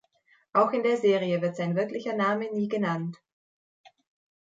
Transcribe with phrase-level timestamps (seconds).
[0.53, 3.21] Auch in der Serie wird sein wirklicher Name nie genannt.